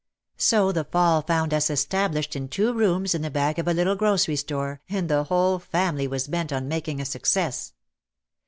So 0.39 0.71
the 0.71 0.85
fall 0.85 1.21
found 1.21 1.53
us 1.53 1.69
established 1.69 2.35
in 2.35 2.47
two 2.47 2.73
rooms 2.73 3.13
in 3.13 3.21
the 3.21 3.29
back 3.29 3.59
of 3.59 3.67
a 3.67 3.73
little 3.75 3.93
grocery 3.95 4.35
store 4.35 4.81
and 4.89 5.07
the 5.07 5.25
whole 5.25 5.59
family 5.59 6.07
was 6.07 6.27
bent 6.27 6.51
on 6.51 6.67
making 6.67 6.99
a 6.99 7.05
success. 7.05 7.73